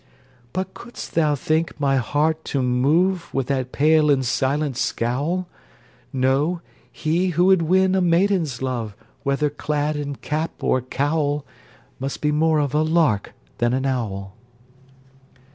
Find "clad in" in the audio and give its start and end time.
9.51-10.15